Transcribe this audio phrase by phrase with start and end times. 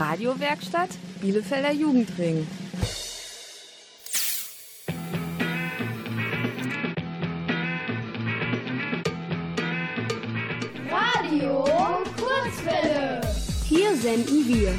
[0.00, 0.88] Radiowerkstatt
[1.20, 2.46] Bielefelder Jugendring.
[10.90, 11.64] Radio
[12.16, 13.20] Kurzwelle.
[13.68, 14.72] Hier senden wir.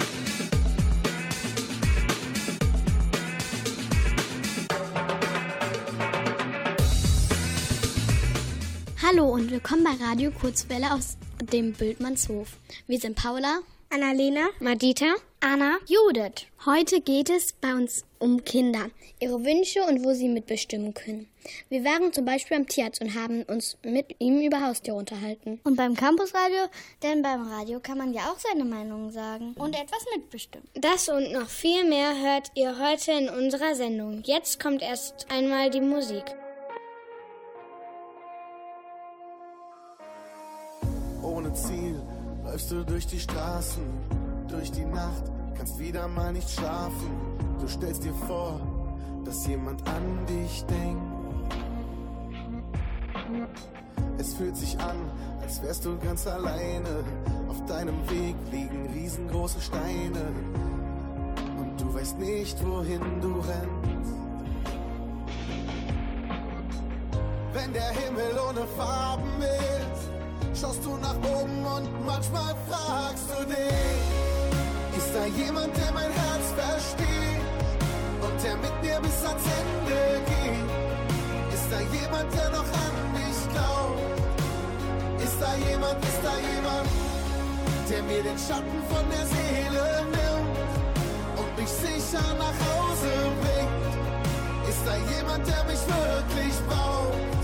[9.03, 11.17] Hallo und willkommen bei Radio Kurzwelle aus
[11.51, 12.57] dem Bildmannshof.
[12.87, 13.59] Wir sind Paula,
[13.93, 16.45] Annalena, Madita, Anna, Judith.
[16.65, 18.85] Heute geht es bei uns um Kinder,
[19.19, 21.27] ihre Wünsche und wo sie mitbestimmen können.
[21.67, 25.59] Wir waren zum Beispiel am Tierarzt und haben uns mit ihm über Haustiere unterhalten.
[25.65, 26.69] Und beim Campusradio,
[27.03, 29.55] denn beim Radio kann man ja auch seine Meinung sagen.
[29.57, 30.69] Und etwas mitbestimmen.
[30.75, 34.21] Das und noch viel mehr hört ihr heute in unserer Sendung.
[34.23, 36.23] Jetzt kommt erst einmal die Musik.
[41.21, 42.01] Ohne Ziel
[42.43, 43.83] läufst du durch die Straßen,
[44.47, 45.23] durch die Nacht,
[45.55, 47.11] kannst wieder mal nicht schlafen.
[47.59, 48.59] Du stellst dir vor,
[49.23, 51.01] dass jemand an dich denkt.
[54.17, 54.97] Es fühlt sich an,
[55.41, 57.03] als wärst du ganz alleine.
[57.49, 60.25] Auf deinem Weg liegen riesengroße Steine.
[61.59, 64.15] Und du weißt nicht, wohin du rennst.
[67.53, 70.20] Wenn der Himmel ohne Farben ist,
[70.59, 74.01] schaust du nach oben und manchmal fragst du dich,
[74.97, 77.41] ist da jemand, der mein Herz versteht
[78.21, 80.01] und der mit mir bis ans Ende
[80.31, 80.69] geht?
[81.53, 85.23] Ist da jemand, der noch an mich glaubt?
[85.23, 86.89] Ist da jemand, ist da jemand,
[87.89, 89.85] der mir den Schatten von der Seele
[90.15, 93.11] nimmt und mich sicher nach Hause
[93.41, 94.69] bringt?
[94.69, 97.41] Ist da jemand, der mich wirklich braucht?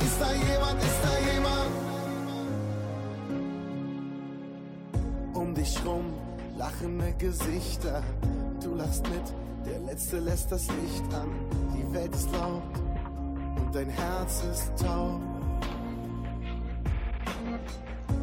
[0.00, 0.95] Ist da jemand, ist
[6.66, 8.02] lachende Gesichter.
[8.60, 9.22] Du lachst mit,
[9.64, 11.30] der Letzte lässt das Licht an.
[11.76, 12.62] Die Welt ist laut
[13.60, 15.20] und dein Herz ist taub.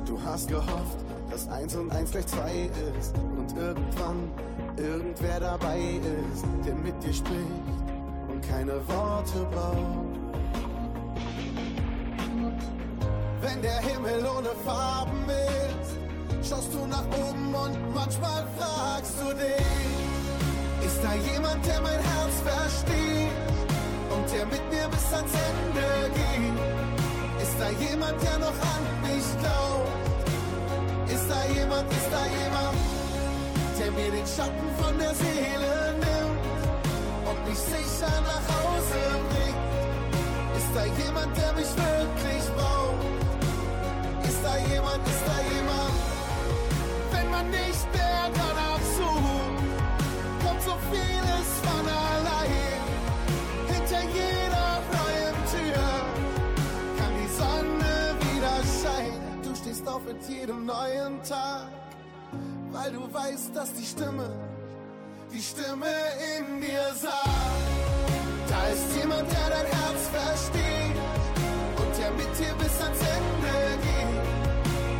[0.05, 0.99] Du hast gehofft,
[1.31, 4.29] dass eins und eins gleich zwei ist und irgendwann
[4.75, 5.79] irgendwer dabei
[6.33, 7.77] ist, der mit dir spricht
[8.29, 10.13] und keine Worte braucht.
[13.41, 15.82] Wenn der Himmel ohne Farben ist,
[16.49, 22.35] schaust du nach oben und manchmal fragst du dich, ist da jemand, der mein Herz
[22.43, 23.31] versteht
[24.13, 25.87] und der mit mir bis ans Ende
[26.19, 27.43] geht?
[27.43, 29.87] Ist da jemand, der noch an mich glaubt?
[31.13, 32.77] Ist da jemand, ist da jemand,
[33.79, 36.43] der mir den Schatten von der Seele nimmt
[37.29, 39.63] und mich sicher nach Hause bringt?
[40.59, 43.05] Ist da jemand, der mich wirklich braucht?
[44.27, 45.52] Ist da jemand, ist da jemand?
[47.33, 49.65] Man nicht mehr danach sucht,
[50.43, 52.81] kommt so vieles von allein.
[53.73, 55.85] Hinter jeder neuen Tür
[56.97, 57.93] kann die Sonne
[58.25, 59.41] wieder scheinen.
[59.41, 61.69] Du stehst auf mit jedem neuen Tag,
[62.71, 64.29] weil du weißt, dass die Stimme,
[65.33, 65.95] die Stimme
[66.37, 68.47] in dir sagt.
[68.47, 70.97] Da ist jemand, der dein Herz versteht
[71.81, 73.57] und der mit dir bis ans Ende
[73.87, 74.23] geht.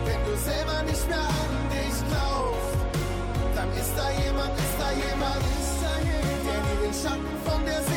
[0.08, 1.63] Wenn du selber nicht mehr an
[4.22, 7.93] jemand, ist da jemand, ist da jemand, der dir den Schatten von der Seele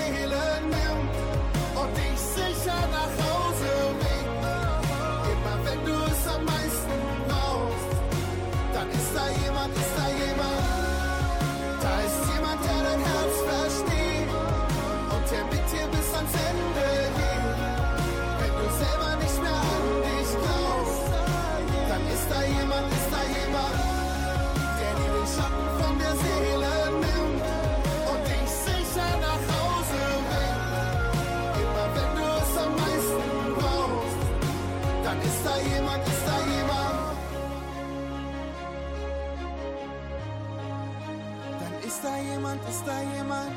[42.37, 43.51] jemand, ist da jemand.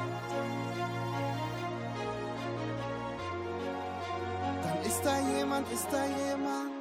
[4.64, 6.72] Dann ist da jemand, ist da jemand.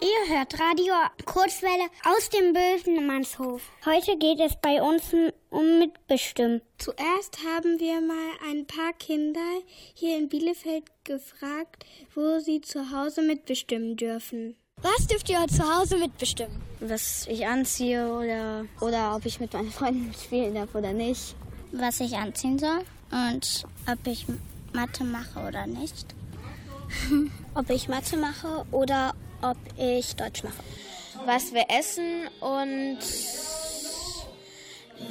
[0.00, 0.94] Ihr hört Radio
[1.24, 3.62] Kurzwelle aus dem Bösenmannshof.
[3.84, 5.12] Heute geht es bei uns
[5.50, 6.62] um Mitbestimmen.
[6.78, 9.40] Zuerst haben wir mal ein paar Kinder
[9.94, 14.56] hier in Bielefeld gefragt, wo sie zu Hause mitbestimmen dürfen.
[14.82, 16.68] Was dürft ihr zu Hause mitbestimmen?
[16.80, 21.34] was ich anziehe oder, oder ob ich mit meinen Freunden spielen darf oder nicht.
[21.72, 22.80] was ich anziehen soll
[23.10, 24.26] und ob ich
[24.72, 26.14] Mathe mache oder nicht.
[27.54, 30.56] Ob ich Mathe mache oder ob ich Deutsch mache.
[31.26, 32.98] was wir essen und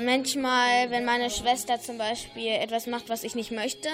[0.03, 3.89] manchmal, wenn meine Schwester zum Beispiel etwas macht, was ich nicht möchte,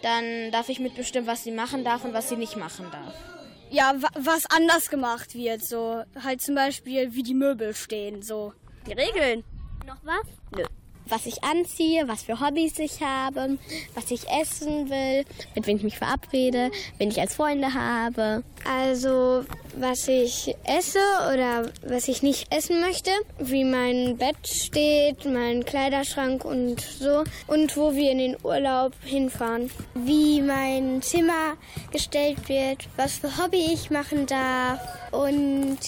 [0.00, 3.33] dann darf ich mitbestimmen, was sie machen darf und was sie nicht machen darf.
[3.74, 8.52] Ja, was anders gemacht wird, so halt zum Beispiel wie die Möbel stehen, so
[8.86, 9.42] die Regeln.
[9.84, 10.26] Noch was?
[10.56, 10.64] Nö
[11.08, 13.58] was ich anziehe, was für Hobbys ich habe,
[13.94, 15.24] was ich essen will,
[15.54, 18.42] mit wem ich mich verabrede, wen ich als Freunde habe.
[18.64, 19.44] Also
[19.76, 21.00] was ich esse
[21.32, 27.76] oder was ich nicht essen möchte, wie mein Bett steht, mein Kleiderschrank und so und
[27.76, 29.70] wo wir in den Urlaub hinfahren.
[29.94, 31.56] Wie mein Zimmer
[31.92, 34.80] gestellt wird, was für Hobby ich machen darf
[35.12, 35.78] und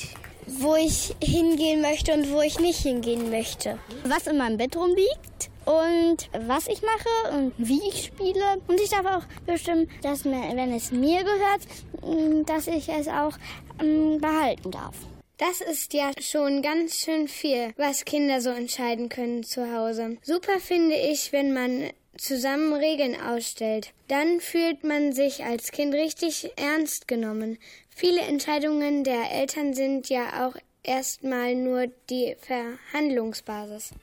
[0.47, 3.79] wo ich hingehen möchte und wo ich nicht hingehen möchte.
[4.05, 8.63] Was in meinem Bett rumliegt und was ich mache und wie ich spiele.
[8.69, 11.63] Und ich darf auch bestimmen, dass wenn es mir gehört,
[12.03, 13.37] mm, dass ich es auch
[13.83, 14.95] mm, behalten darf.
[15.39, 20.17] Das ist ja schon ganz schön viel, was Kinder so entscheiden können zu Hause.
[20.23, 23.93] Super finde ich, wenn man zusammen Regeln ausstellt.
[24.09, 27.59] Dann fühlt man sich als Kind richtig ernst genommen.
[27.99, 33.95] Viele Entscheidungen der Eltern sind ja auch erstmal nur die Verhandlungsbasis.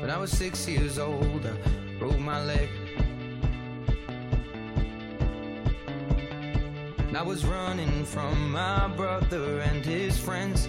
[0.00, 2.68] When I was six years old, I broke my leg.
[7.14, 10.68] I was running from my brother and his friends.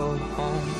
[0.00, 0.79] go home.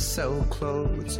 [0.00, 1.18] sell clothes,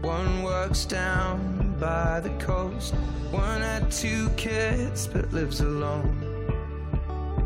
[0.00, 2.94] one works down by the coast.
[3.30, 6.24] One had two kids but lives alone.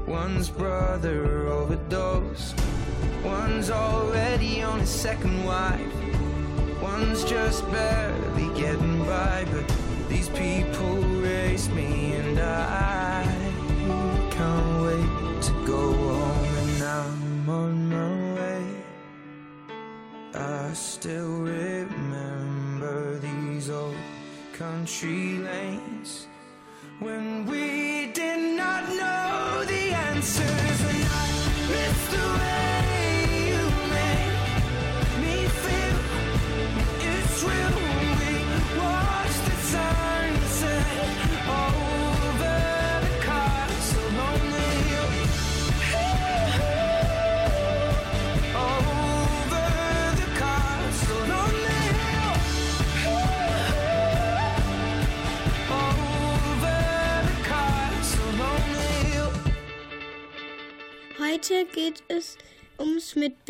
[0.06, 2.54] One's brother overdosed.
[3.24, 5.94] One's already on his second wife.
[6.80, 9.76] One's just barely getting by, but
[10.08, 13.01] these people raise me, and I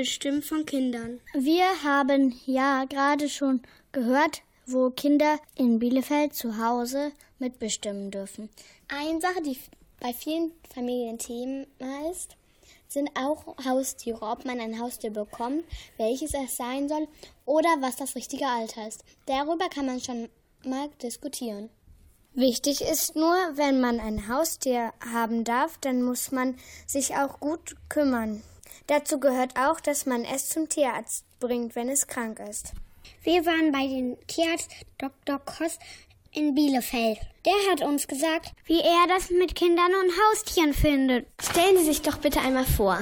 [0.02, 1.20] Mitbestimmen von Kindern.
[1.32, 8.50] Wir haben ja gerade schon gehört, wo Kinder in Bielefeld zu Hause mitbestimmen dürfen.
[8.88, 9.56] Eine Sache, die
[10.00, 12.36] bei vielen Familien Thema ist,
[12.88, 15.62] sind auch Haustiere, ob man ein Haustier bekommt,
[15.98, 17.06] welches es sein soll
[17.44, 19.04] oder was das richtige Alter ist.
[19.26, 20.28] Darüber kann man schon
[20.64, 21.70] mal diskutieren.
[22.34, 26.56] Wichtig ist nur, wenn man ein Haustier haben darf, dann muss man
[26.88, 28.42] sich auch gut kümmern.
[28.86, 32.72] Dazu gehört auch, dass man es zum Tierarzt bringt, wenn es krank ist.
[33.22, 35.38] Wir waren bei dem Tierarzt Dr.
[35.38, 35.78] Koss
[36.32, 37.18] in Bielefeld.
[37.44, 41.26] Der hat uns gesagt, wie er das mit Kindern und Haustieren findet.
[41.40, 42.98] Stellen Sie sich doch bitte einmal vor.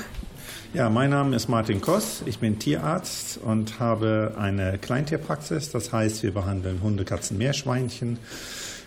[0.72, 2.22] Ja, mein Name ist Martin Koss.
[2.26, 5.70] Ich bin Tierarzt und habe eine Kleintierpraxis.
[5.70, 8.18] Das heißt, wir behandeln Hunde, Katzen, Meerschweinchen.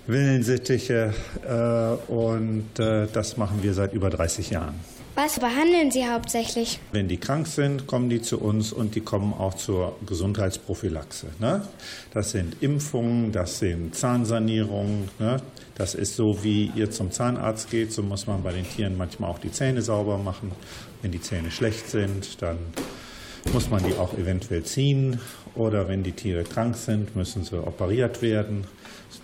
[0.07, 1.13] Wellensittiche
[1.47, 4.75] äh, und äh, das machen wir seit über 30 Jahren.
[5.15, 6.79] Was behandeln Sie hauptsächlich?
[6.91, 11.27] Wenn die krank sind, kommen die zu uns und die kommen auch zur Gesundheitsprophylaxe.
[11.39, 11.67] Ne?
[12.15, 15.09] Das sind Impfungen, das sind Zahnsanierungen.
[15.19, 15.39] Ne?
[15.75, 19.29] Das ist so, wie ihr zum Zahnarzt geht, so muss man bei den Tieren manchmal
[19.29, 20.51] auch die Zähne sauber machen.
[21.03, 22.57] Wenn die Zähne schlecht sind, dann
[23.51, 25.19] muss man die auch eventuell ziehen.
[25.53, 28.65] Oder wenn die Tiere krank sind, müssen sie operiert werden.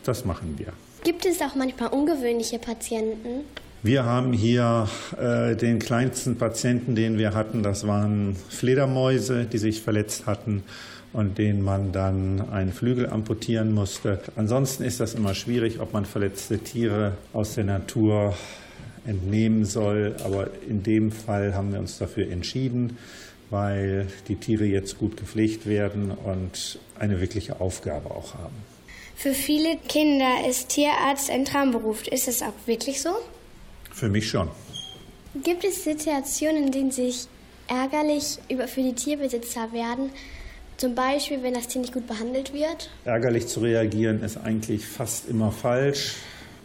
[0.03, 0.71] Das machen wir.
[1.03, 3.45] Gibt es auch manchmal ungewöhnliche Patienten?
[3.81, 7.63] Wir haben hier äh, den kleinsten Patienten, den wir hatten.
[7.63, 10.63] Das waren Fledermäuse, die sich verletzt hatten
[11.13, 14.19] und denen man dann einen Flügel amputieren musste.
[14.35, 18.35] Ansonsten ist das immer schwierig, ob man verletzte Tiere aus der Natur
[19.07, 20.13] entnehmen soll.
[20.25, 22.97] Aber in dem Fall haben wir uns dafür entschieden,
[23.49, 28.55] weil die Tiere jetzt gut gepflegt werden und eine wirkliche Aufgabe auch haben.
[29.15, 32.05] Für viele Kinder ist Tierarzt ein Traumberuf.
[32.07, 33.11] Ist es auch wirklich so?
[33.99, 34.47] Für mich schon.
[35.43, 37.27] Gibt es Situationen, in denen sich
[37.67, 38.37] ärgerlich
[38.67, 40.11] für die Tierbesitzer werden?
[40.77, 42.89] Zum Beispiel, wenn das Tier nicht gut behandelt wird?
[43.03, 46.15] Ärgerlich zu reagieren ist eigentlich fast immer falsch.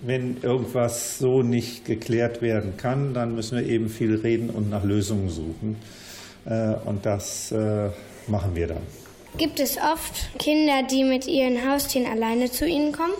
[0.02, 4.84] Wenn irgendwas so nicht geklärt werden kann, dann müssen wir eben viel reden und nach
[4.84, 5.76] Lösungen suchen.
[6.44, 7.88] Äh, und das äh,
[8.28, 8.82] machen wir dann.
[9.38, 13.14] Gibt es oft Kinder, die mit ihren Haustieren alleine zu Ihnen kommen?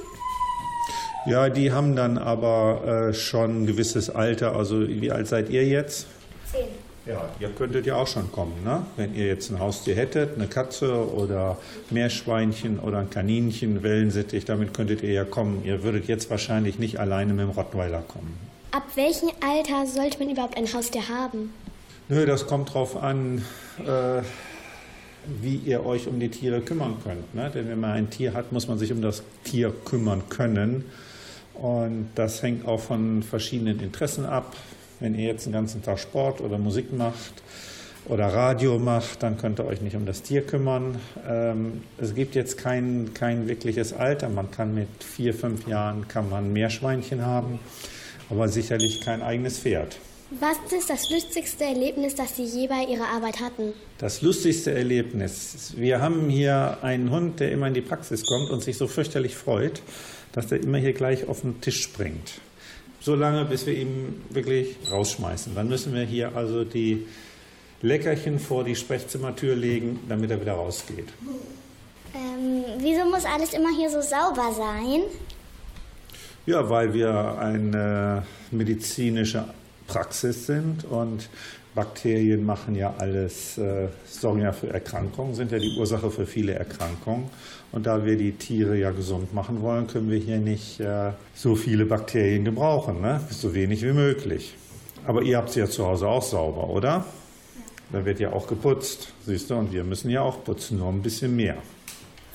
[1.26, 4.54] Ja, die haben dann aber äh, schon ein gewisses Alter.
[4.54, 6.06] Also wie alt seid ihr jetzt?
[6.50, 6.66] Zehn.
[7.06, 8.86] Ja, ihr könntet ja auch schon kommen, ne?
[8.96, 11.58] Wenn ihr jetzt ein Haustier hättet, eine Katze oder
[11.90, 15.62] Meerschweinchen oder ein Kaninchen, Wellensittich, damit könntet ihr ja kommen.
[15.64, 18.38] Ihr würdet jetzt wahrscheinlich nicht alleine mit dem Rottweiler kommen.
[18.70, 21.52] Ab welchem Alter sollte man überhaupt ein Haustier haben?
[22.08, 23.42] Nö, das kommt drauf an.
[23.86, 24.22] Äh,
[25.40, 27.34] wie ihr euch um die Tiere kümmern könnt.
[27.34, 27.50] Ne?
[27.54, 30.84] Denn wenn man ein Tier hat, muss man sich um das Tier kümmern können.
[31.54, 34.56] Und das hängt auch von verschiedenen Interessen ab.
[35.00, 37.42] Wenn ihr jetzt den ganzen Tag Sport oder Musik macht
[38.06, 40.98] oder Radio macht, dann könnt ihr euch nicht um das Tier kümmern.
[41.28, 44.28] Ähm, es gibt jetzt kein, kein wirkliches Alter.
[44.28, 47.58] Man kann mit vier, fünf Jahren kann man Meerschweinchen haben,
[48.30, 49.96] aber sicherlich kein eigenes Pferd.
[50.40, 53.72] Was ist das lustigste Erlebnis, das Sie je bei Ihrer Arbeit hatten?
[53.98, 55.74] Das lustigste Erlebnis.
[55.76, 59.36] Wir haben hier einen Hund, der immer in die Praxis kommt und sich so fürchterlich
[59.36, 59.82] freut,
[60.34, 62.40] dass er immer hier gleich auf den Tisch springt.
[63.00, 65.54] So lange, bis wir ihn wirklich rausschmeißen.
[65.54, 67.06] Dann müssen wir hier also die
[67.82, 71.08] Leckerchen vor die Sprechzimmertür legen, damit er wieder rausgeht.
[72.14, 75.02] Ähm, wieso muss alles immer hier so sauber sein?
[76.46, 79.44] Ja, weil wir eine medizinische
[79.86, 81.28] Praxis sind und
[81.74, 86.54] Bakterien machen ja alles, äh, sorgen ja für Erkrankungen, sind ja die Ursache für viele
[86.54, 87.28] Erkrankungen.
[87.74, 91.56] Und da wir die Tiere ja gesund machen wollen, können wir hier nicht äh, so
[91.56, 93.20] viele Bakterien gebrauchen, ne?
[93.30, 94.54] so wenig wie möglich.
[95.04, 97.04] Aber ihr habt sie ja zu Hause auch sauber, oder?
[97.90, 101.02] Da wird ja auch geputzt, siehst du, und wir müssen ja auch putzen, nur ein
[101.02, 101.56] bisschen mehr.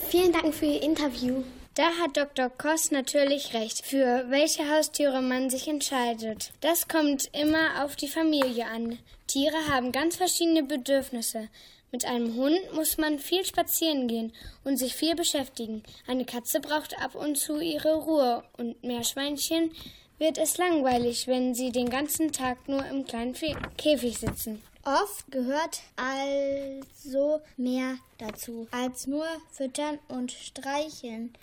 [0.09, 1.43] Vielen Dank für Ihr Interview.
[1.73, 2.49] Da hat Dr.
[2.49, 6.51] Koss natürlich recht, für welche Haustiere man sich entscheidet.
[6.59, 8.97] Das kommt immer auf die Familie an.
[9.27, 11.47] Tiere haben ganz verschiedene Bedürfnisse.
[11.91, 14.31] Mit einem Hund muss man viel spazieren gehen
[14.63, 15.81] und sich viel beschäftigen.
[16.05, 19.71] Eine Katze braucht ab und zu ihre Ruhe und Meerschweinchen
[20.19, 23.33] wird es langweilig, wenn sie den ganzen Tag nur im kleinen
[23.77, 24.61] Käfig sitzen.
[24.83, 31.33] Oft gehört also mehr dazu als nur füttern und streicheln.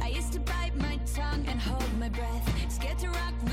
[0.00, 3.47] I used to bite my tongue and hold my breath, scared to rock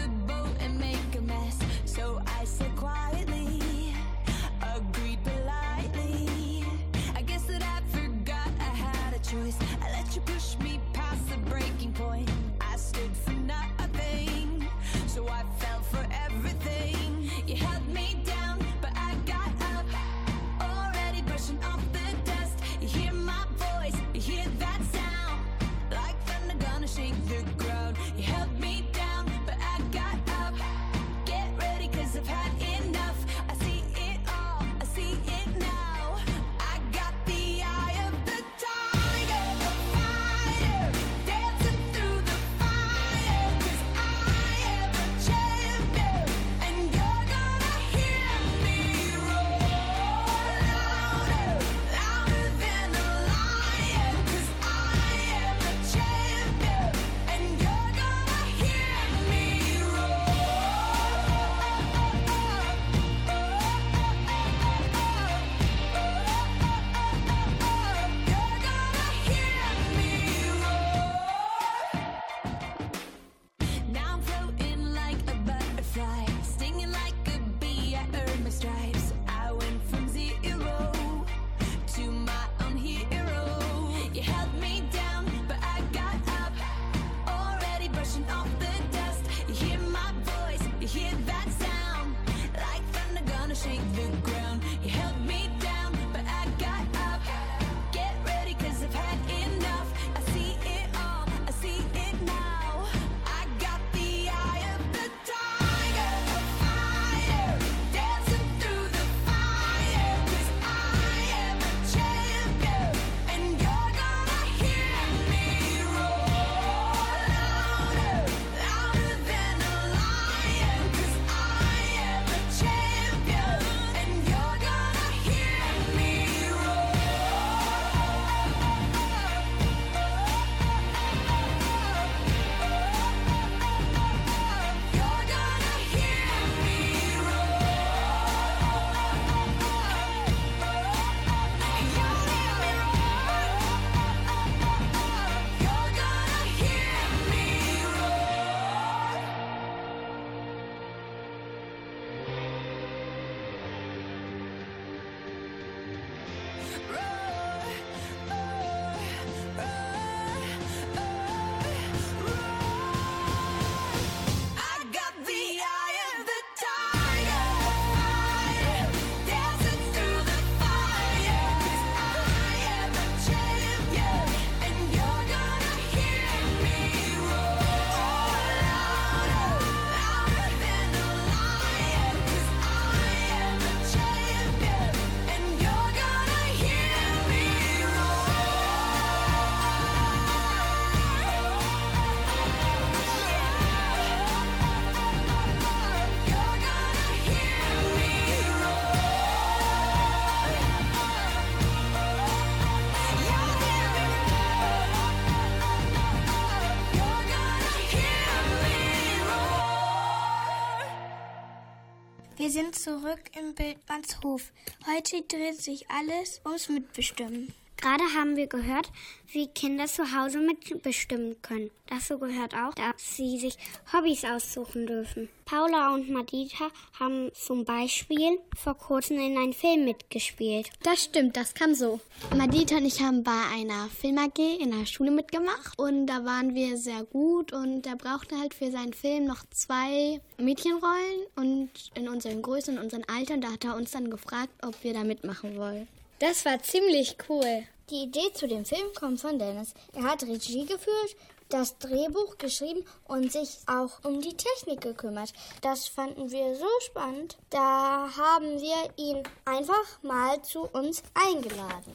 [212.85, 214.51] zurück im Bildmannshof.
[214.85, 217.51] Heute dreht sich alles ums Mitbestimmen.
[217.85, 218.89] Gerade haben wir gehört,
[219.31, 221.69] wie Kinder zu Hause mitbestimmen können.
[221.85, 223.59] Dazu gehört auch, dass sie sich
[223.93, 225.29] Hobbys aussuchen dürfen.
[225.45, 226.69] Paula und Madita
[226.99, 230.71] haben zum Beispiel vor kurzem in einem Film mitgespielt.
[230.81, 231.99] Das stimmt, das kam so.
[232.35, 236.55] Madita und ich haben bei einer Film AG in der Schule mitgemacht und da waren
[236.55, 242.09] wir sehr gut und er brauchte halt für seinen Film noch zwei Mädchenrollen und in
[242.09, 245.55] unseren Größen und unseren Altern, da hat er uns dann gefragt, ob wir da mitmachen
[245.59, 245.87] wollen.
[246.17, 247.67] Das war ziemlich cool.
[247.91, 249.75] Die Idee zu dem Film kommt von Dennis.
[249.93, 251.15] Er hat Regie geführt,
[251.49, 255.33] das Drehbuch geschrieben und sich auch um die Technik gekümmert.
[255.61, 257.37] Das fanden wir so spannend.
[257.51, 261.93] Da haben wir ihn einfach mal zu uns eingeladen.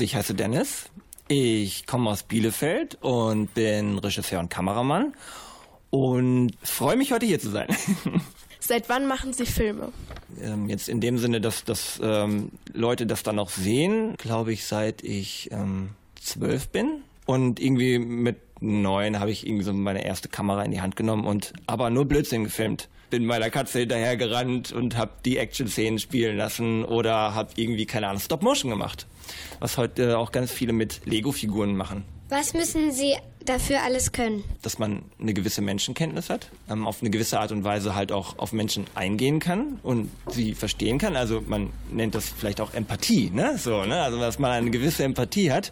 [0.00, 0.86] Ich heiße Dennis.
[1.28, 5.14] Ich komme aus Bielefeld und bin Regisseur und Kameramann
[5.90, 7.68] und freue mich heute hier zu sein.
[8.60, 9.92] Seit wann machen Sie Filme?
[10.40, 14.66] Ähm, jetzt in dem Sinne, dass, dass ähm, Leute das dann auch sehen, glaube ich,
[14.66, 15.90] seit ich ähm,
[16.20, 17.02] zwölf bin.
[17.26, 21.24] Und irgendwie mit neun habe ich irgendwie so meine erste Kamera in die Hand genommen
[21.24, 22.88] und aber nur Blödsinn gefilmt.
[23.10, 28.08] Bin meiner Katze hinterher gerannt und habe die Action-Szenen spielen lassen oder habe irgendwie, keine
[28.08, 29.06] Ahnung, Stop-Motion gemacht.
[29.60, 32.04] Was heute auch ganz viele mit Lego-Figuren machen.
[32.30, 34.44] Was müssen Sie dafür alles können?
[34.60, 38.38] Dass man eine gewisse Menschenkenntnis hat, ähm, auf eine gewisse Art und Weise halt auch
[38.38, 41.16] auf Menschen eingehen kann und sie verstehen kann.
[41.16, 43.56] Also man nennt das vielleicht auch Empathie, ne?
[43.56, 44.02] So, ne?
[44.02, 45.70] Also dass man eine gewisse Empathie hat.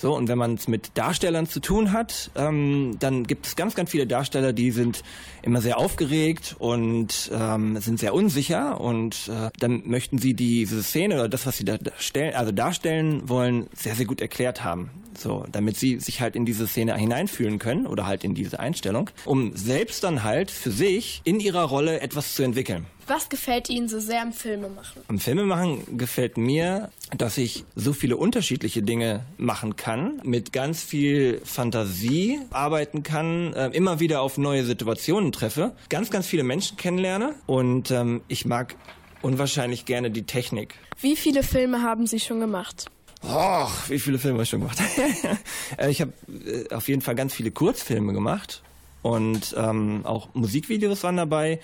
[0.00, 3.74] So, und wenn man es mit Darstellern zu tun hat, ähm, dann gibt es ganz,
[3.74, 5.02] ganz viele Darsteller, die sind
[5.42, 11.16] immer sehr aufgeregt und ähm, sind sehr unsicher und äh, dann möchten sie diese Szene
[11.16, 14.90] oder das, was sie da stellen, also darstellen wollen, sehr, sehr gut erklärt haben.
[15.18, 19.10] So, damit sie sich halt in diese Szene hineinfühlen können oder halt in diese Einstellung,
[19.24, 22.86] um selbst dann halt für sich in ihrer Rolle etwas zu entwickeln.
[23.08, 25.02] Was gefällt Ihnen so sehr am Filmemachen?
[25.08, 31.40] Am Filmemachen gefällt mir, dass ich so viele unterschiedliche Dinge machen kann, mit ganz viel
[31.42, 37.34] Fantasie arbeiten kann, äh, immer wieder auf neue Situationen treffe, ganz, ganz viele Menschen kennenlerne
[37.46, 38.76] und ähm, ich mag
[39.22, 40.74] unwahrscheinlich gerne die Technik.
[41.00, 42.90] Wie viele Filme haben Sie schon gemacht?
[43.22, 44.78] Och, wie viele Filme habe ich schon gemacht?
[45.76, 48.62] Äh, ich habe äh, auf jeden Fall ganz viele Kurzfilme gemacht
[49.02, 51.60] und ähm, auch Musikvideos waren dabei.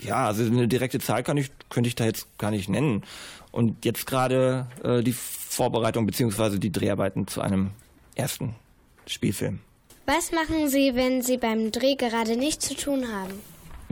[0.00, 3.04] Ja, also eine direkte Zahl kann ich, könnte ich da jetzt gar nicht nennen.
[3.52, 7.70] Und jetzt gerade äh, die Vorbereitung beziehungsweise die Dreharbeiten zu einem
[8.14, 8.56] ersten
[9.06, 9.60] Spielfilm.
[10.06, 13.34] Was machen Sie, wenn Sie beim Dreh gerade nichts zu tun haben?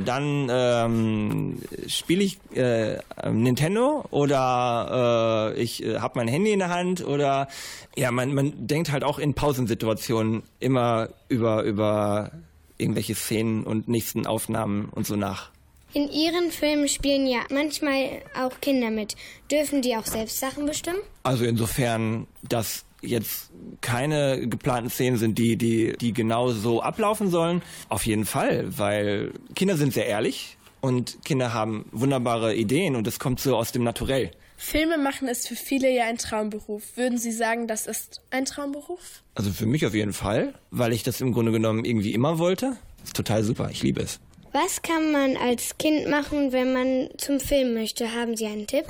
[0.04, 2.98] Dann ähm, spiele ich äh,
[3.30, 7.48] Nintendo oder äh, ich äh, habe mein Handy in der Hand oder
[7.96, 12.32] ja, man, man denkt halt auch in Pausensituationen immer über, über
[12.78, 15.50] irgendwelche Szenen und nächsten Aufnahmen und so nach.
[15.92, 19.16] In Ihren Filmen spielen ja manchmal auch Kinder mit.
[19.50, 21.00] Dürfen die auch selbst Sachen bestimmen?
[21.24, 27.62] Also insofern, dass jetzt keine geplanten Szenen sind, die, die, die genau so ablaufen sollen.
[27.88, 33.18] Auf jeden Fall, weil Kinder sind sehr ehrlich und Kinder haben wunderbare Ideen und es
[33.18, 34.30] kommt so aus dem Naturell.
[34.56, 36.96] Filme machen ist für viele ja ein Traumberuf.
[36.96, 39.22] Würden Sie sagen, das ist ein Traumberuf?
[39.34, 42.76] Also für mich auf jeden Fall, weil ich das im Grunde genommen irgendwie immer wollte.
[42.98, 44.20] Das ist total super, ich liebe es.
[44.52, 48.12] Was kann man als Kind machen, wenn man zum Film möchte?
[48.14, 48.84] Haben Sie einen Tipp?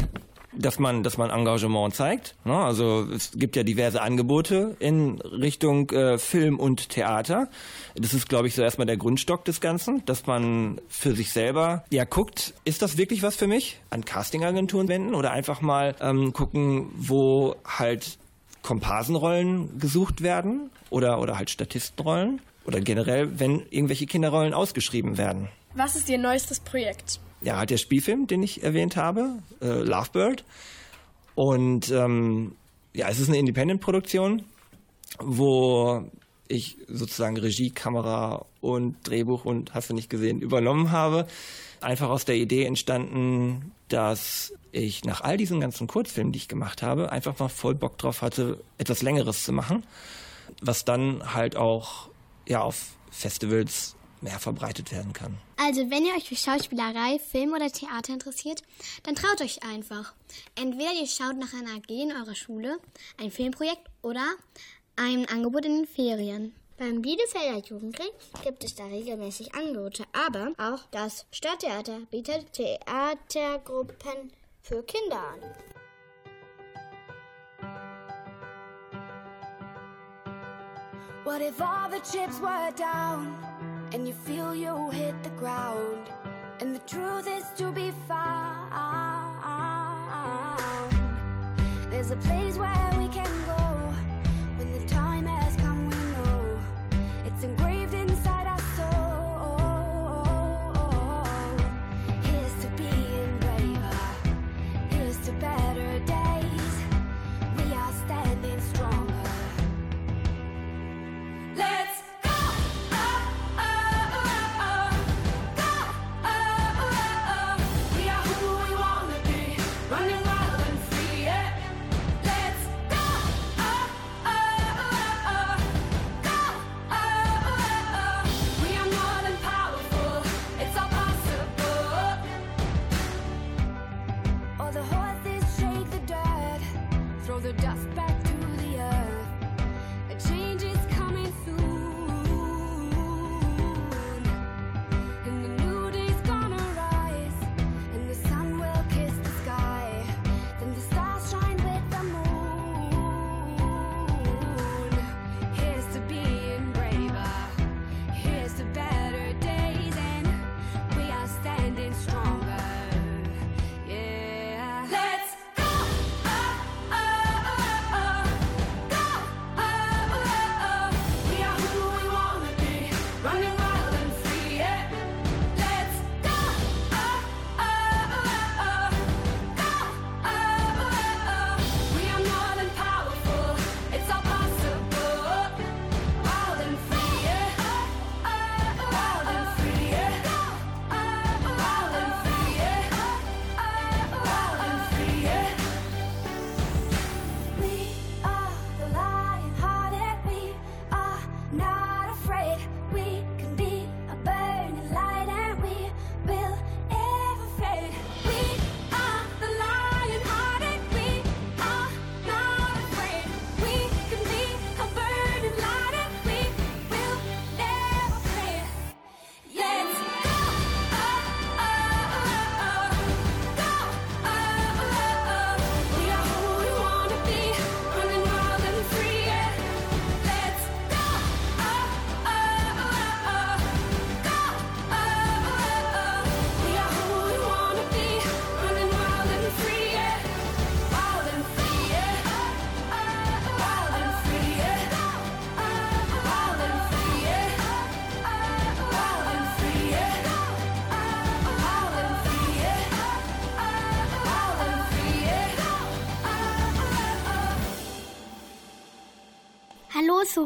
[0.52, 2.34] Dass man, dass man Engagement zeigt.
[2.44, 2.56] Ne?
[2.56, 7.48] Also es gibt ja diverse Angebote in Richtung äh, Film und Theater.
[7.94, 11.84] Das ist, glaube ich, so erstmal der Grundstock des Ganzen, dass man für sich selber
[11.90, 13.80] ja guckt, ist das wirklich was für mich?
[13.90, 18.18] An Castingagenturen wenden oder einfach mal ähm, gucken, wo halt
[18.62, 25.48] Komparsenrollen gesucht werden oder, oder halt Statistenrollen oder generell, wenn irgendwelche Kinderrollen ausgeschrieben werden.
[25.74, 27.20] Was ist Ihr neuestes Projekt?
[27.42, 30.44] Ja, der Spielfilm, den ich erwähnt habe, äh, Lovebird.
[31.34, 32.52] Und ähm,
[32.92, 34.44] ja, es ist eine Independent-Produktion,
[35.18, 36.04] wo
[36.48, 41.26] ich sozusagen Regie, Kamera und Drehbuch und hast du nicht gesehen übernommen habe.
[41.80, 46.82] Einfach aus der Idee entstanden, dass ich nach all diesen ganzen Kurzfilmen, die ich gemacht
[46.82, 49.84] habe, einfach mal voll Bock drauf hatte, etwas Längeres zu machen,
[50.60, 52.08] was dann halt auch
[52.46, 55.38] ja auf Festivals mehr verbreitet werden kann.
[55.56, 58.62] Also, wenn ihr euch für Schauspielerei, Film oder Theater interessiert,
[59.02, 60.14] dann traut euch einfach.
[60.54, 62.78] Entweder ihr schaut nach einer AG in eurer Schule,
[63.18, 64.24] ein Filmprojekt oder
[64.96, 66.54] ein Angebot in den Ferien.
[66.78, 68.08] Beim Bielefelder Jugendring
[68.42, 75.40] gibt es da regelmäßig Angebote, aber auch das Stadttheater bietet Theatergruppen für Kinder an.
[81.22, 83.59] What if all the chips were down?
[83.92, 86.10] And you feel you hit the ground.
[86.60, 88.70] And the truth is to be found.
[91.90, 93.59] There's a place where we can go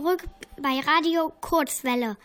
[0.04, 0.24] zurück
[0.60, 2.18] bei Radio Kurzwelle.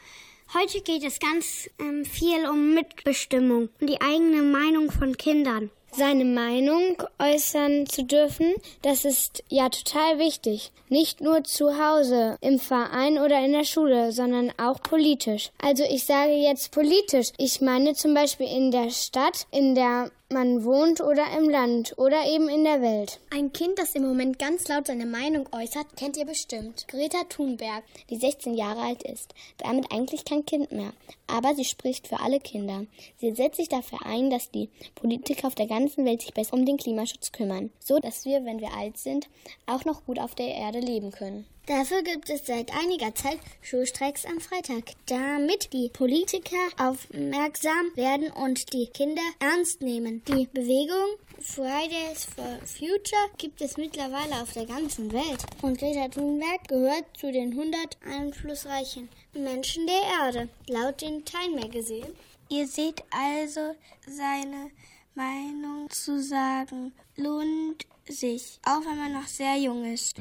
[0.54, 5.72] Heute geht es ganz ähm, viel um Mitbestimmung und die eigene Meinung von Kindern.
[5.94, 10.72] Seine Meinung äußern zu dürfen, das ist ja total wichtig.
[10.90, 15.52] Nicht nur zu Hause, im Verein oder in der Schule, sondern auch politisch.
[15.62, 17.30] Also ich sage jetzt politisch.
[17.38, 22.28] Ich meine zum Beispiel in der Stadt, in der man wohnt oder im Land oder
[22.28, 23.20] eben in der Welt.
[23.32, 26.88] Ein Kind, das im Moment ganz laut seine Meinung äußert, kennt ihr bestimmt.
[26.88, 29.34] Greta Thunberg, die 16 Jahre alt ist.
[29.58, 30.94] Damit eigentlich kein Kind mehr.
[31.26, 32.86] Aber sie spricht für alle Kinder.
[33.18, 36.66] Sie setzt sich dafür ein, dass die Politiker auf der ganzen Welt sich besser um
[36.66, 37.72] den Klimaschutz kümmern.
[37.80, 39.28] So dass wir, wenn wir alt sind,
[39.66, 41.48] auch noch gut auf der Erde leben können.
[41.70, 48.74] Dafür gibt es seit einiger Zeit Schulstreiks am Freitag, damit die Politiker aufmerksam werden und
[48.74, 50.24] die Kinder ernst nehmen.
[50.28, 55.46] Die Bewegung Fridays for Future gibt es mittlerweile auf der ganzen Welt.
[55.62, 62.10] Und Greta Thunberg gehört zu den 100 einflussreichen Menschen der Erde, laut den Time Magazine.
[62.50, 63.76] Ihr seht also,
[64.08, 64.72] seine
[65.14, 70.16] Meinung zu sagen lohnt sich, auch wenn man noch sehr jung ist.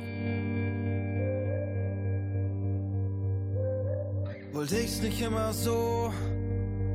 [4.58, 6.12] Wollte ich's nicht immer so,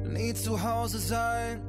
[0.06, 1.62] nie zu Hause sein,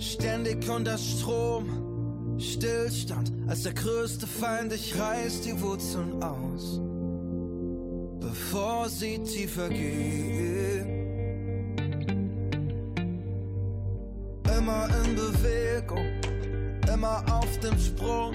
[0.00, 6.80] ständig unter Strom, Stillstand als der größte Feind, ich reiß die Wurzeln aus,
[8.18, 10.88] bevor sie tiefer gehen.
[14.58, 16.10] Immer in Bewegung,
[16.92, 18.34] immer auf dem Sprung,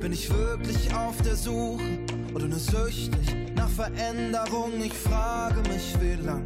[0.00, 1.84] bin ich wirklich auf der Suche
[2.34, 4.80] oder nur süchtig nach Veränderung.
[4.82, 6.44] Ich frage mich, wie lang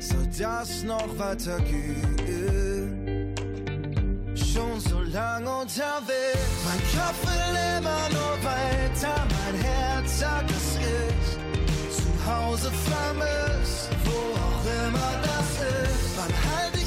[0.00, 2.16] soll das noch weitergehen?
[4.34, 11.96] Schon so lang unterwegs, mein Kopf will immer nur weiter, mein Herz sagt, dass ich
[11.96, 16.16] zu Hause vermisst, wo auch immer das ist.
[16.16, 16.77] Wann halt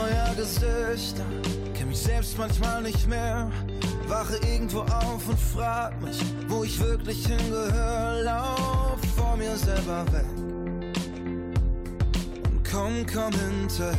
[0.00, 1.24] neuer Gesichter,
[1.74, 3.50] kenn mich selbst manchmal nicht mehr.
[4.08, 8.22] Wache irgendwo auf und frag mich, wo ich wirklich hingehöre.
[8.24, 10.24] Lauf vor mir selber weg
[12.44, 13.94] und komm, komm hinterher.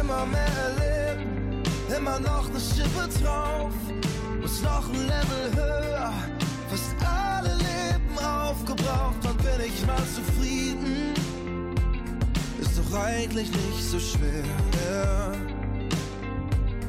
[0.00, 1.62] Immer mehr erleben,
[1.96, 3.72] immer noch eine Schippe drauf,
[4.40, 6.39] muss noch ein Level höher.
[8.50, 11.14] Aufgebraucht, wann bin ich mal zufrieden?
[12.60, 14.42] Ist doch eigentlich nicht so schwer.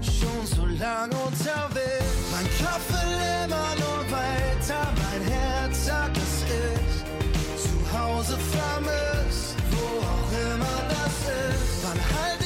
[0.02, 3.14] Schon so lange unterwegs, mein Kopf will
[3.46, 11.16] immer nur weiter, mein Herz sagt, dass ich zu Hause vermisst, wo auch immer das
[11.54, 11.84] ist.
[11.84, 12.41] Wann halt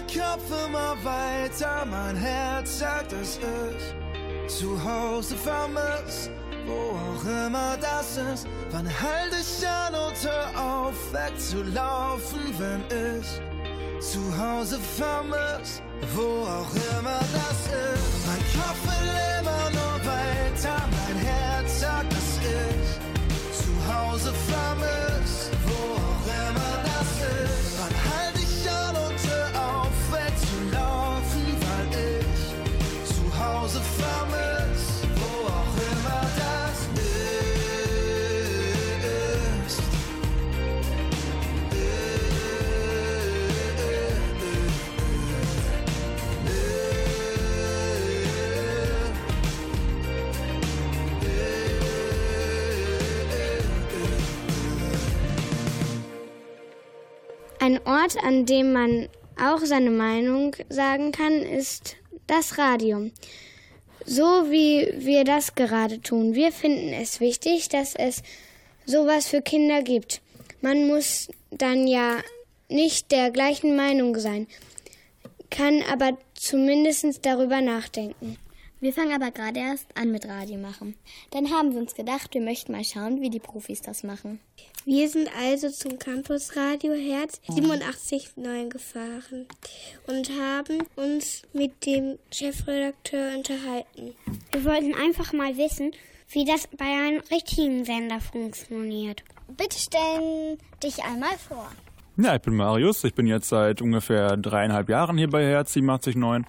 [0.00, 6.30] Kopf immer weiter, mein Herz sagt, dass ich zu Hause vermisst,
[6.66, 8.46] wo auch immer das ist.
[8.70, 12.82] Wann halte ich an und hör auf, wegzulaufen, wenn
[13.18, 13.40] ich
[14.00, 15.82] zu Hause vermiss,
[16.14, 18.26] wo auch immer das ist.
[18.26, 19.10] Mein Kopf will
[19.40, 20.99] immer nur weiter,
[58.10, 59.08] Ort, an dem man
[59.40, 61.96] auch seine Meinung sagen kann, ist
[62.26, 63.10] das Radio.
[64.04, 66.34] So wie wir das gerade tun.
[66.34, 68.22] Wir finden es wichtig, dass es
[68.84, 70.22] sowas für Kinder gibt.
[70.60, 72.16] Man muss dann ja
[72.68, 74.48] nicht der gleichen Meinung sein,
[75.48, 78.38] kann aber zumindest darüber nachdenken.
[78.80, 80.94] Wir fangen aber gerade erst an mit Radio machen.
[81.32, 84.40] Dann haben wir uns gedacht, wir möchten mal schauen, wie die Profis das machen.
[84.86, 89.46] Wir sind also zum Campus Radio Herz 87.9 gefahren
[90.06, 94.14] und haben uns mit dem Chefredakteur unterhalten.
[94.52, 95.92] Wir wollten einfach mal wissen,
[96.30, 99.22] wie das bei einem richtigen Sender funktioniert.
[99.58, 101.70] Bitte stellen dich einmal vor.
[102.16, 103.04] Ja, ich bin Marius.
[103.04, 106.44] Ich bin jetzt seit ungefähr dreieinhalb Jahren hier bei Herz 87.9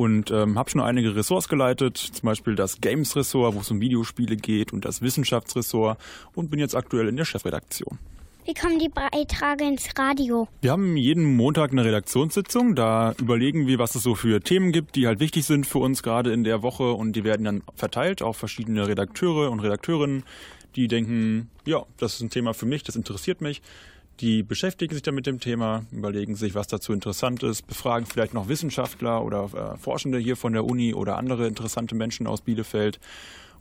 [0.00, 4.34] und ähm, habe schon einige Ressorts geleitet, zum Beispiel das Games-Ressort, wo es um Videospiele
[4.36, 5.98] geht und das Wissenschaftsressort
[6.34, 7.98] und bin jetzt aktuell in der Chefredaktion.
[8.46, 10.48] Wie kommen die Beiträge ins Radio?
[10.62, 12.74] Wir haben jeden Montag eine Redaktionssitzung.
[12.74, 16.02] Da überlegen wir, was es so für Themen gibt, die halt wichtig sind für uns
[16.02, 16.92] gerade in der Woche.
[16.92, 20.24] Und die werden dann verteilt auf verschiedene Redakteure und Redakteurinnen,
[20.76, 23.60] die denken, ja, das ist ein Thema für mich, das interessiert mich.
[24.20, 28.34] Die beschäftigen sich dann mit dem Thema, überlegen sich, was dazu interessant ist, befragen vielleicht
[28.34, 33.00] noch Wissenschaftler oder äh, Forschende hier von der Uni oder andere interessante Menschen aus Bielefeld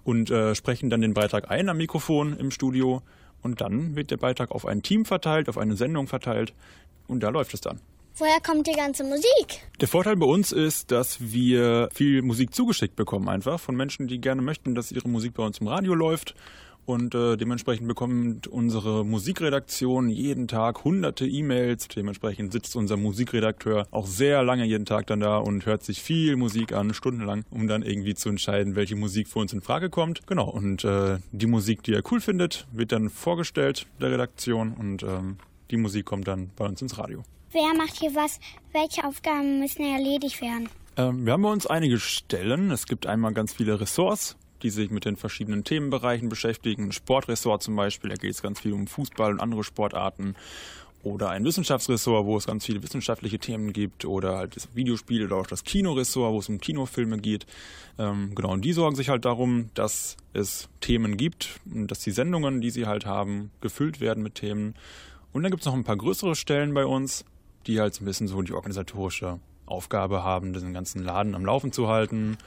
[0.04, 3.02] und äh, sprechen dann den Beitrag ein am Mikrofon im Studio.
[3.42, 6.54] Und dann wird der Beitrag auf ein Team verteilt, auf eine Sendung verteilt
[7.08, 7.80] und da läuft es dann.
[8.18, 9.62] Woher kommt die ganze Musik?
[9.80, 14.20] Der Vorteil bei uns ist, dass wir viel Musik zugeschickt bekommen, einfach von Menschen, die
[14.20, 16.36] gerne möchten, dass ihre Musik bei uns im Radio läuft.
[16.86, 21.88] Und äh, dementsprechend bekommt unsere Musikredaktion jeden Tag hunderte E-Mails.
[21.88, 26.36] Dementsprechend sitzt unser Musikredakteur auch sehr lange jeden Tag dann da und hört sich viel
[26.36, 30.26] Musik an, stundenlang, um dann irgendwie zu entscheiden, welche Musik für uns in Frage kommt.
[30.26, 35.04] Genau, und äh, die Musik, die er cool findet, wird dann vorgestellt der Redaktion und
[35.04, 35.38] ähm,
[35.70, 37.24] die Musik kommt dann bei uns ins Radio.
[37.52, 38.40] Wer macht hier was?
[38.74, 40.70] Welche Aufgaben müssen erledigt werden?
[40.98, 42.72] Ähm, wir haben bei uns einige Stellen.
[42.72, 46.86] Es gibt einmal ganz viele Ressorts, die sich mit den verschiedenen Themenbereichen beschäftigen.
[46.86, 50.36] Ein Sportressort zum Beispiel, da geht es ganz viel um Fußball und andere Sportarten.
[51.02, 54.04] Oder ein Wissenschaftsressort, wo es ganz viele wissenschaftliche Themen gibt.
[54.04, 57.46] Oder halt das Videospiel oder auch das Kinoressort, wo es um Kinofilme geht.
[57.98, 62.12] Ähm, genau, und die sorgen sich halt darum, dass es Themen gibt und dass die
[62.12, 64.76] Sendungen, die sie halt haben, gefüllt werden mit Themen.
[65.32, 67.24] Und dann gibt es noch ein paar größere Stellen bei uns,
[67.66, 71.72] die halt so ein bisschen so die organisatorische Aufgabe haben, diesen ganzen Laden am Laufen
[71.72, 72.38] zu halten,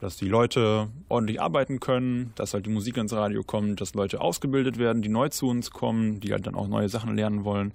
[0.00, 4.20] dass die Leute ordentlich arbeiten können, dass halt die Musik ins Radio kommt, dass Leute
[4.20, 7.72] ausgebildet werden, die neu zu uns kommen, die halt dann auch neue Sachen lernen wollen.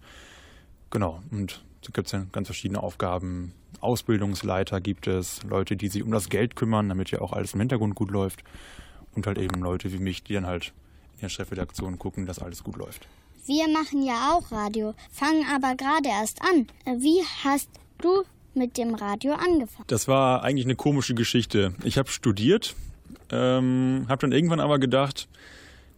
[0.91, 3.53] Genau, und da gibt es ja ganz verschiedene Aufgaben.
[3.79, 7.59] Ausbildungsleiter gibt es, Leute, die sich um das Geld kümmern, damit ja auch alles im
[7.59, 8.43] Hintergrund gut läuft.
[9.15, 10.73] Und halt eben Leute wie mich, die dann halt
[11.15, 13.07] in der Chefredaktion gucken, dass alles gut läuft.
[13.45, 16.67] Wir machen ja auch Radio, fangen aber gerade erst an.
[17.01, 18.23] Wie hast du
[18.53, 19.85] mit dem Radio angefangen?
[19.87, 21.73] Das war eigentlich eine komische Geschichte.
[21.83, 22.75] Ich habe studiert,
[23.31, 25.27] ähm, habe dann irgendwann aber gedacht,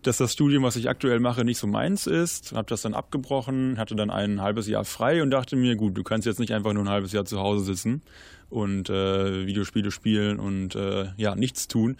[0.03, 2.51] dass das Studium, was ich aktuell mache, nicht so meins ist.
[2.51, 6.03] Habe das dann abgebrochen, hatte dann ein halbes Jahr frei und dachte mir, gut, du
[6.03, 8.01] kannst jetzt nicht einfach nur ein halbes Jahr zu Hause sitzen
[8.49, 11.97] und äh, Videospiele spielen und äh, ja, nichts tun.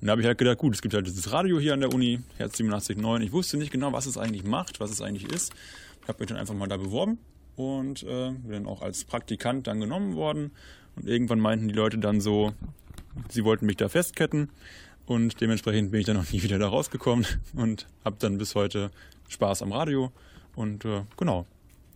[0.00, 1.92] Und da habe ich halt gedacht, gut, es gibt halt dieses Radio hier an der
[1.92, 3.20] Uni, Herz 87.9.
[3.20, 5.52] Ich wusste nicht genau, was es eigentlich macht, was es eigentlich ist.
[6.02, 7.18] Ich habe mich dann einfach mal da beworben
[7.56, 10.52] und äh, bin dann auch als Praktikant dann genommen worden.
[10.96, 12.52] Und irgendwann meinten die Leute dann so,
[13.28, 14.50] sie wollten mich da festketten.
[15.06, 18.90] Und dementsprechend bin ich dann noch nie wieder da rausgekommen und habe dann bis heute
[19.28, 20.12] Spaß am Radio.
[20.54, 21.46] Und äh, genau,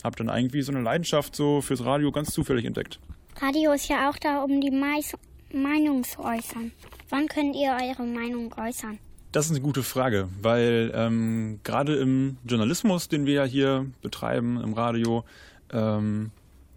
[0.04, 3.00] habe dann irgendwie so eine Leidenschaft so fürs Radio ganz zufällig entdeckt.
[3.40, 5.14] Radio ist ja auch da, um die Mais
[5.52, 6.72] Meinung zu äußern.
[7.08, 8.98] Wann könnt ihr eure Meinung äußern?
[9.30, 14.58] Das ist eine gute Frage, weil ähm, gerade im Journalismus, den wir ja hier betreiben
[14.62, 15.24] im Radio,
[15.70, 16.30] ähm,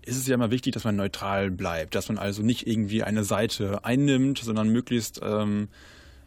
[0.04, 3.24] ist es ja immer wichtig, dass man neutral bleibt, dass man also nicht irgendwie eine
[3.24, 5.70] Seite einnimmt, sondern möglichst ähm,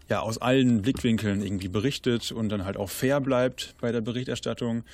[0.09, 4.85] ja, aus allen Blickwinkeln irgendwie berichtet und dann halt auch fair bleibt bei der Berichterstattung.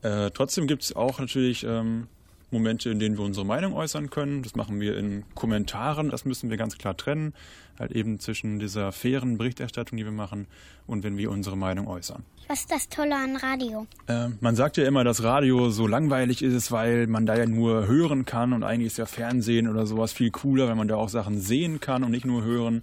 [0.00, 2.06] Äh, trotzdem gibt es auch natürlich ähm,
[2.50, 4.42] Momente, in denen wir unsere Meinung äußern können.
[4.42, 7.34] Das machen wir in Kommentaren, das müssen wir ganz klar trennen.
[7.78, 10.46] Halt eben zwischen dieser fairen Berichterstattung, die wir machen,
[10.86, 12.24] und wenn wir unsere Meinung äußern.
[12.48, 13.86] Was ist das Tolle an Radio?
[14.06, 17.86] Äh, man sagt ja immer, dass Radio so langweilig ist, weil man da ja nur
[17.86, 21.10] hören kann und eigentlich ist ja Fernsehen oder sowas viel cooler, wenn man da auch
[21.10, 22.82] Sachen sehen kann und nicht nur hören.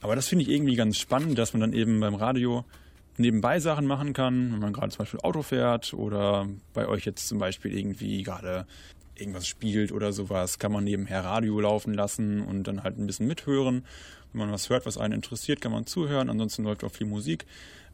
[0.00, 2.64] Aber das finde ich irgendwie ganz spannend, dass man dann eben beim Radio
[3.16, 7.28] nebenbei Sachen machen kann, wenn man gerade zum Beispiel Auto fährt oder bei euch jetzt
[7.28, 8.66] zum Beispiel irgendwie gerade
[9.14, 13.26] irgendwas spielt oder sowas, kann man nebenher Radio laufen lassen und dann halt ein bisschen
[13.26, 13.84] mithören.
[14.32, 16.28] Wenn man was hört, was einen interessiert, kann man zuhören.
[16.28, 17.46] Ansonsten läuft auch viel Musik.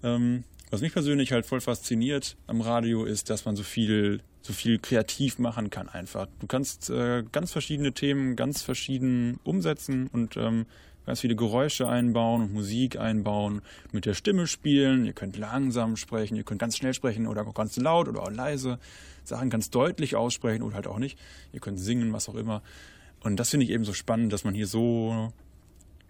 [0.02, 4.52] Ähm, was mich persönlich halt voll fasziniert am Radio ist, dass man so viel, so
[4.52, 6.28] viel kreativ machen kann einfach.
[6.38, 10.66] Du kannst äh, ganz verschiedene Themen ganz verschieden umsetzen und ähm,
[11.07, 15.05] ganz viele Geräusche einbauen und Musik einbauen, mit der Stimme spielen.
[15.07, 18.30] Ihr könnt langsam sprechen, ihr könnt ganz schnell sprechen oder auch ganz laut oder auch
[18.30, 18.78] leise.
[19.24, 21.18] Sachen ganz deutlich aussprechen oder halt auch nicht.
[21.53, 22.62] Ihr könnt singen, was auch immer.
[23.22, 25.32] Und das finde ich eben so spannend, dass man hier so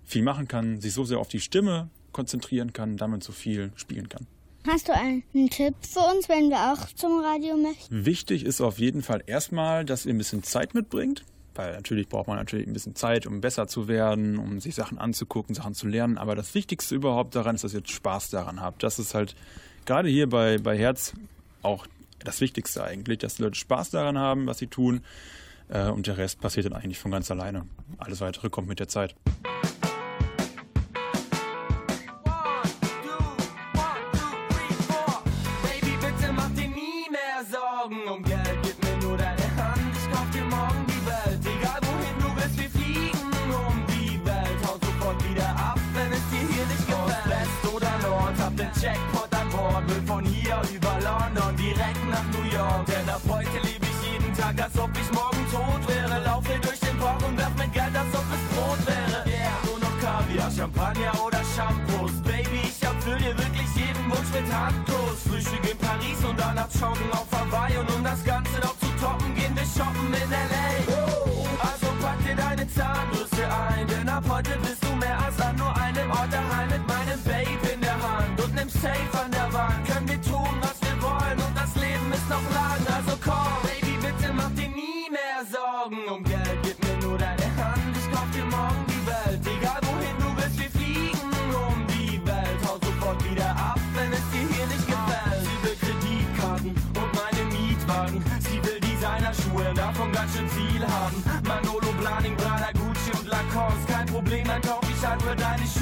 [0.05, 4.09] viel machen kann, sich so sehr auf die Stimme konzentrieren kann, damit so viel spielen
[4.09, 4.26] kann.
[4.66, 8.05] Hast du einen Tipp für uns, wenn wir auch zum Radio möchten?
[8.05, 11.24] Wichtig ist auf jeden Fall erstmal, dass ihr ein bisschen Zeit mitbringt.
[11.61, 14.96] Weil natürlich braucht man natürlich ein bisschen Zeit, um besser zu werden, um sich Sachen
[14.96, 16.16] anzugucken, Sachen zu lernen.
[16.16, 18.82] Aber das Wichtigste überhaupt daran ist, dass ihr Spaß daran habt.
[18.82, 19.36] Das ist halt
[19.84, 21.12] gerade hier bei, bei Herz
[21.61, 21.86] auch
[22.20, 25.02] das Wichtigste eigentlich, dass die Leute Spaß daran haben, was sie tun.
[25.68, 27.66] Äh, und der Rest passiert dann eigentlich von ganz alleine.
[27.98, 29.14] Alles weitere kommt mit der Zeit.
[35.62, 38.39] Baby, bitte mach dir nie mehr Sorgen um Geld.
[64.53, 65.22] Handkuss.
[65.28, 67.76] Frühstück in Paris und danach joggen auf Hawaii.
[67.78, 71.66] Und um das Ganze noch zu toppen, gehen wir shoppen in L.A.
[71.68, 75.74] Also pack dir deine Zahnbürste ein, denn ab heute bist du mehr als an nur
[75.76, 79.86] einem Ort daheim mit meinem Babe in der Hand und nem Safe an der Wand.
[79.86, 82.80] Können wir tun, was wir wollen und das Leben ist noch lang.
[82.96, 86.30] Also komm, Baby, bitte mach dir nie mehr Sorgen um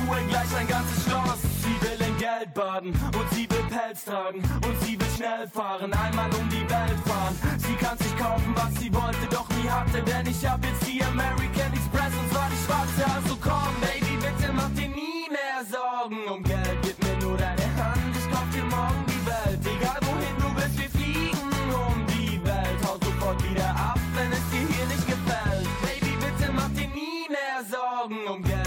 [0.09, 1.41] Schuhe gleich ein ganzes Schloss.
[1.63, 5.93] Sie will in Geld baden und sie will Pelz tragen und sie will schnell fahren,
[5.93, 7.37] einmal um die Welt fahren.
[7.59, 11.03] Sie kann sich kaufen, was sie wollte, doch nie hatte, denn ich hab jetzt die
[11.05, 13.05] American Express und zwar die schwarze.
[13.15, 16.79] Also komm, Baby, bitte mach dir nie mehr Sorgen um Geld.
[16.83, 19.61] Gib mir nur deine Hand, ich kauf dir morgen die Welt.
[19.61, 21.53] Egal wohin du willst, wir fliegen
[21.85, 22.79] um die Welt.
[22.87, 25.69] Hau sofort wieder ab, wenn es dir hier nicht gefällt.
[25.85, 28.58] Baby, bitte mach dir nie mehr Sorgen um Geld.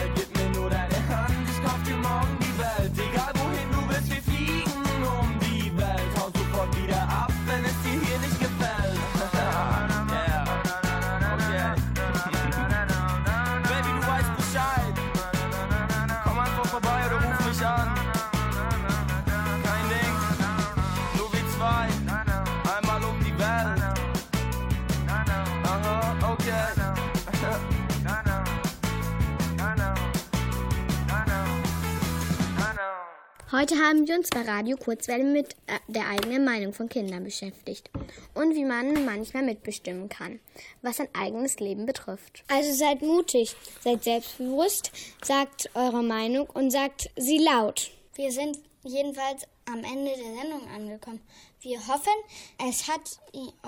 [33.51, 37.89] Heute haben wir uns bei Radio Kurzwelle mit äh, der eigenen Meinung von Kindern beschäftigt
[38.33, 40.39] und wie man manchmal mitbestimmen kann,
[40.81, 42.45] was sein eigenes Leben betrifft.
[42.47, 47.91] Also seid mutig, seid selbstbewusst, sagt eure Meinung und sagt sie laut.
[48.15, 51.19] Wir sind jedenfalls am Ende der Sendung angekommen.
[51.63, 52.11] Wir hoffen,
[52.67, 53.19] es hat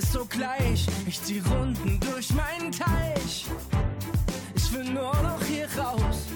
[0.00, 0.86] sogleich.
[1.06, 3.46] Ich zieh Runden durch meinen Teich.
[4.54, 6.26] Ich will nur noch hier raus.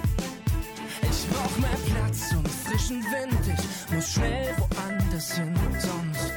[1.02, 3.58] Ich brauch mehr Platz und frischen Wind.
[3.58, 6.32] Ich muss schnell woanders hin, sonst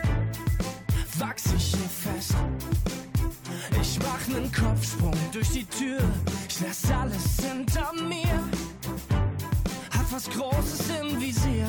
[1.20, 2.36] wachs ich hier fest.
[3.82, 6.00] Ich mach nen Kopfsprung durch die Tür.
[6.48, 8.44] Ich lass alles hinter mir.
[9.98, 11.68] Hab was Großes im Visier.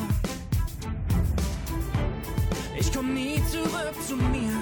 [2.79, 4.53] Ich komm nie zurück zu mir.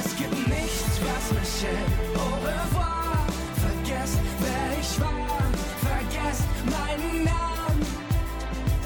[0.00, 1.92] Es gibt nichts, was mich hält.
[2.16, 3.26] Au revoir.
[3.66, 5.42] Vergesst, wer ich war.
[5.88, 7.86] Vergesst meinen Namen.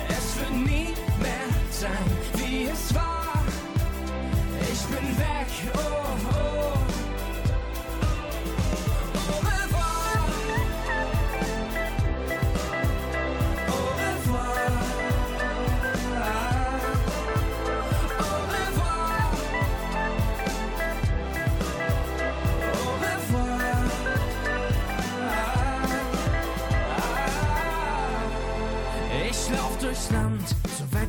[0.08, 3.42] Es wird nie mehr sein, wie es war.
[4.72, 5.48] Ich bin weg.
[5.74, 5.80] Oh,
[6.32, 6.93] oh.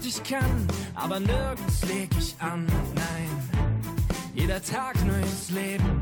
[0.06, 3.50] Ich kann, aber nirgends leg ich an, nein.
[4.34, 6.02] Jeder Tag neues Leben.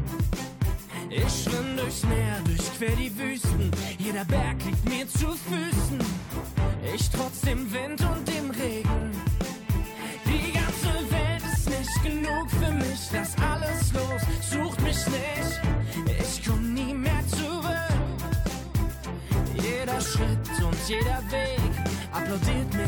[1.09, 3.71] Ich schwimm durchs Meer, durchquer die Wüsten.
[3.99, 5.99] Jeder Berg liegt mir zu Füßen.
[6.93, 9.11] Ich trotz dem Wind und dem Regen.
[10.25, 12.99] Die ganze Welt ist nicht genug für mich.
[13.13, 15.61] Lass alles los, sucht mich nicht.
[16.19, 17.53] Ich komm nie mehr zurück.
[19.53, 21.61] Jeder Schritt und jeder Weg
[22.11, 22.82] applaudiert mir,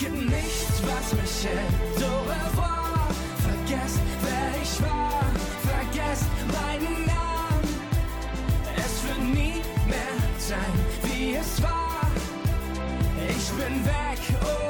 [0.00, 2.02] gibt nichts, was mich hält.
[2.02, 3.08] Au revoir.
[3.46, 5.22] Vergesst, wer ich war.
[5.68, 6.24] Vergesst
[6.56, 7.68] meinen Namen.
[8.76, 10.72] Es wird nie mehr sein,
[11.04, 12.08] wie es war.
[13.28, 14.20] Ich bin weg.
[14.42, 14.69] Oh.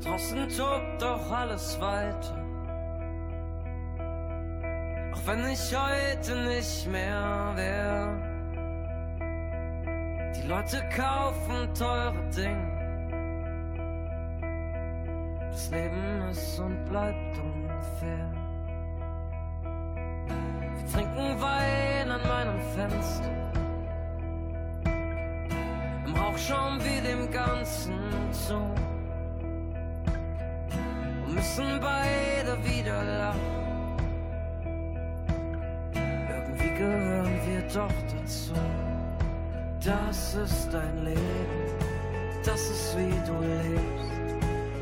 [0.00, 2.36] draußen tobt doch alles weiter.
[5.12, 8.30] Auch wenn ich heute nicht mehr wär.
[10.36, 12.80] Die Leute kaufen teure Dinge.
[15.50, 18.32] Das Leben ist und bleibt unfair.
[20.76, 23.30] Wir trinken Wein an meinem Fenster.
[26.06, 27.98] Im Rauch schauen wir dem Ganzen
[28.32, 28.89] zu
[31.40, 33.40] müssen beide wieder lachen.
[35.94, 38.52] Irgendwie gehören wir doch dazu.
[39.82, 41.62] Das ist dein Leben,
[42.44, 44.10] das ist wie du lebst.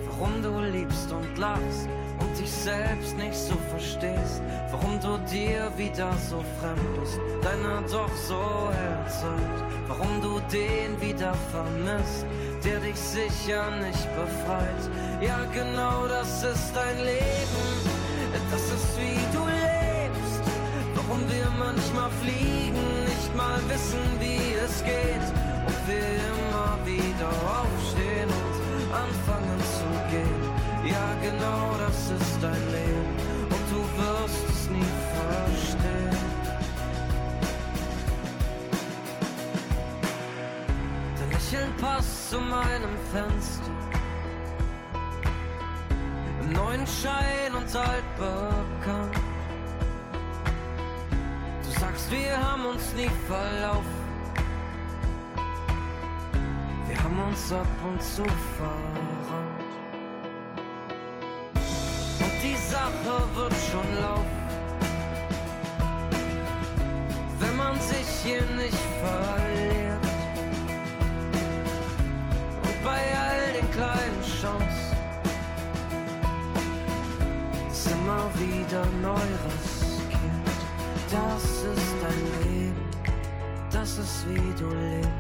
[0.09, 1.89] Warum du liebst und lachst
[2.19, 4.43] und dich selbst nicht so verstehst.
[4.73, 9.59] Warum du dir wieder so fremd bist, deiner doch so herzeit.
[9.87, 12.27] Warum du den wieder vermisst,
[12.65, 14.83] der dich sicher nicht befreit.
[15.21, 17.67] Ja, genau das ist dein Leben,
[18.51, 20.43] das ist wie du lebst.
[20.95, 25.29] Warum wir manchmal fliegen, nicht mal wissen, wie es geht.
[25.69, 30.43] Und wir immer wieder aufstehen und anfangen zu gehen.
[30.93, 32.78] Ja, genau das ist dein Leben
[42.59, 43.73] meinem Fenster.
[46.43, 49.17] Im neuen Schein und altbekannt.
[51.65, 53.99] Du sagst, wir haben uns nie verlaufen.
[56.89, 58.25] Wir haben uns ab und zu
[58.57, 59.73] verrannt.
[62.25, 64.39] Und die Sache wird schon laufen.
[67.41, 69.68] Wenn man sich hier nicht verliert.
[78.09, 80.61] Immer wieder neu riskiert.
[81.11, 82.91] Das ist dein Leben,
[83.71, 85.11] das ist wie du lebst.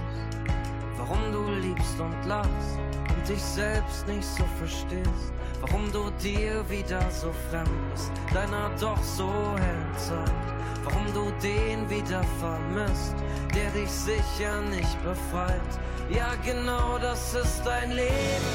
[0.97, 2.78] Warum du liebst und lachst
[3.11, 5.32] und dich selbst nicht so verstehst.
[5.61, 10.49] Warum du dir wieder so fremd bist, deiner doch so hellen Zeit.
[10.84, 13.16] Warum du den wieder vermisst,
[13.55, 15.72] der dich sicher nicht befreit.
[16.09, 18.49] Ja, genau das ist dein Leben,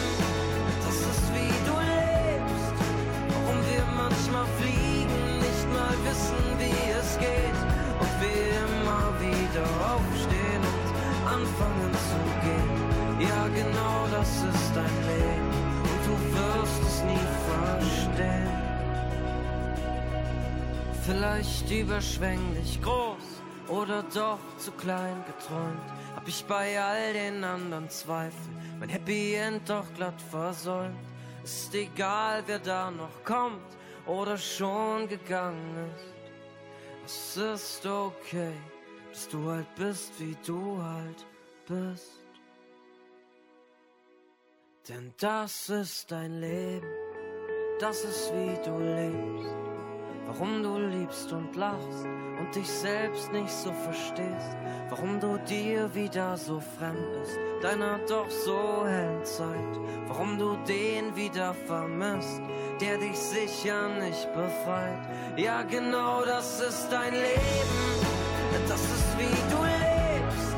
[7.19, 7.59] geht.
[7.99, 10.87] Und wir immer wieder aufstehen und
[11.27, 12.83] anfangen zu gehen.
[13.19, 15.51] Ja, genau das ist dein Leben
[15.89, 18.53] und du wirst es nie verstehen.
[21.05, 25.89] Vielleicht überschwänglich groß oder doch zu klein geträumt.
[26.15, 30.95] Hab ich bei all den anderen Zweifel mein Happy End doch glatt versäumt.
[31.43, 33.61] Ist egal, wer da noch kommt
[34.05, 36.12] oder schon gegangen ist.
[37.05, 38.53] Es ist okay,
[39.11, 41.25] dass du halt bist, wie du halt
[41.67, 42.19] bist.
[44.87, 46.87] Denn das ist dein Leben,
[47.79, 49.72] das ist wie du lebst.
[50.25, 52.05] Warum du liebst und lachst
[52.39, 54.57] und dich selbst nicht so verstehst.
[54.89, 59.79] Warum du dir wieder so fremd bist, deiner doch so hellen Zeit.
[60.07, 62.41] Warum du den wieder vermisst,
[62.79, 65.01] der dich sicher nicht befreit.
[65.37, 68.03] Ja, genau das ist dein Leben.
[68.67, 70.55] Das ist wie du lebst.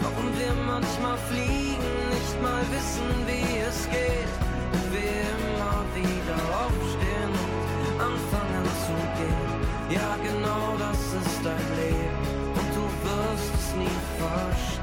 [0.00, 4.32] Warum wir manchmal fliegen, nicht mal wissen, wie es geht.
[4.72, 8.41] Und wir immer wieder aufstehen und anfangen
[9.92, 14.81] ja, genau das ist dein Leben und du wirst es nie verstehen.